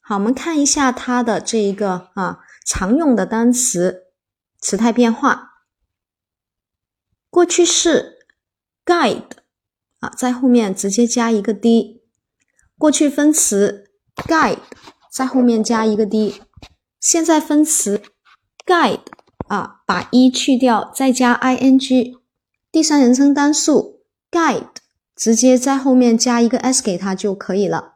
[0.00, 4.12] 好，我们看一下它的这一个啊常用的单词
[4.60, 5.64] 词态变化。
[7.28, 8.18] 过去式
[8.84, 9.30] guide
[9.98, 12.04] 啊，在后面直接加一个 d。
[12.78, 14.60] 过去分词 guide
[15.10, 16.40] 在后面加一个 d。
[17.00, 18.02] 现在分词
[18.64, 19.06] guide
[19.48, 22.16] 啊，把 e 去掉，再加 ing。
[22.76, 24.66] 第三人称单数 guide
[25.14, 27.94] 直接在后面加一个 s 给它就可以了。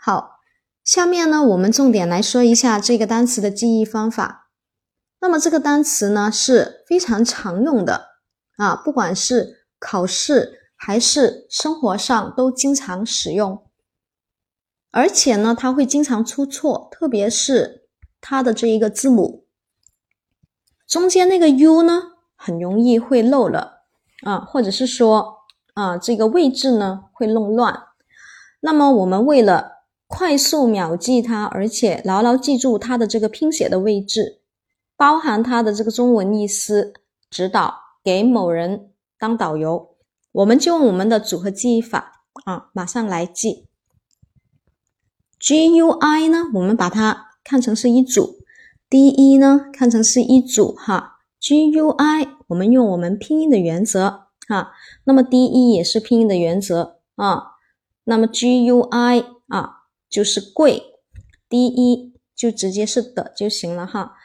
[0.00, 0.38] 好，
[0.82, 4.48] 下面呢我们重点来说一下这个单词的记忆方法。
[5.20, 8.06] 那么这个单词呢是非常常用的
[8.56, 13.66] 啊，不管是考试还是生活上都经常使用，
[14.90, 17.82] 而且呢它会经常出错，特别是
[18.22, 19.44] 它的这一个字母
[20.86, 23.76] 中间那个 u 呢很容易会漏了。
[24.24, 25.38] 啊，或者是说
[25.74, 27.84] 啊，这个位置呢会弄乱。
[28.60, 34.40] 那么我们为了快速秒记它，而且牢牢记住它的这个拼写的位置，
[34.96, 36.94] 包含它的这个中文意思，
[37.30, 39.94] 指导给某人当导游，
[40.32, 43.66] 我们就用我们的组合记忆法啊，马上来记。
[45.38, 48.40] G U I 呢，我们把它看成是一组
[48.90, 51.17] ；D E 呢，看成是一组哈。
[51.40, 52.28] G U I。
[52.48, 54.72] 我们用我们拼音的原则啊，
[55.04, 57.42] 那么 D E 也是拼音的原则啊，
[58.04, 60.82] 那么 G U I 啊就是贵
[61.48, 64.16] ，D E 就直接是的就行了哈，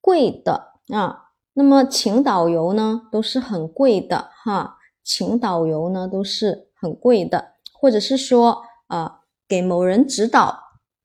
[0.00, 10.56] 贵的啊，那么请导游呢都是很贵的哈，请导游呢都是很贵的，或者是说啊给某人指导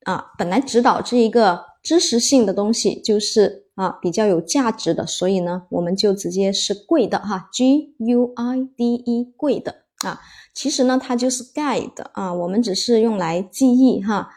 [0.03, 3.63] 啊，本来指导这一个知识性的东西就是。
[3.77, 10.19] 啊，比较有价值的，所以呢，我们就直接是贵的哈，G U I D E 贵的啊。
[10.51, 14.31] 其实呢，它就是 guide 啊，我们只是用来记忆哈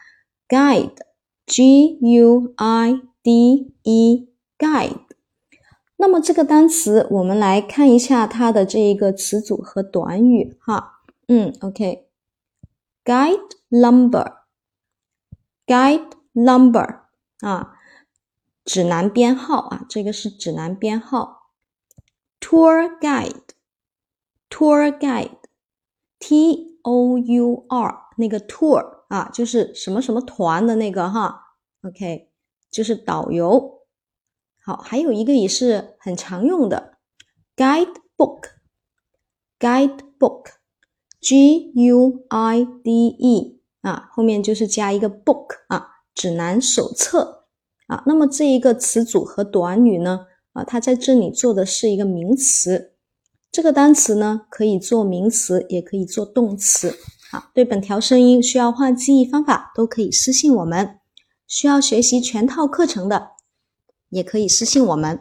[0.47, 4.29] ，guide，G U I D E
[4.59, 5.07] guide。
[5.97, 11.01] 那么这个单词，我们来看一下它的这一个词组和短语哈。
[11.29, 13.41] 嗯，OK，guide
[13.71, 14.29] number，guide
[16.35, 17.00] number
[17.41, 17.77] 啊。
[18.65, 21.51] 指南编号啊，这个是指南编号。
[22.39, 31.57] Tour guide，tour guide，T O U R 那个 tour 啊，就是什么什么团的那个哈。
[31.83, 32.31] OK，
[32.71, 33.81] 就是导游。
[34.63, 36.99] 好，还有一个也是很常用的
[37.57, 47.45] guide book，guide book，G U I D E 啊，后面就是加一个 book 啊，指南手册。
[47.87, 50.27] 啊，那么这一个词组和短语呢？
[50.53, 52.93] 啊，它在这里做的是一个名词。
[53.51, 56.97] 这个单词呢，可以做名词，也可以做动词。
[57.33, 61.01] 好，对本条声音需要换记忆方法，都可以私信我们。
[61.49, 63.31] 需要学习全套课程的，
[64.11, 65.19] 也可以私信我们。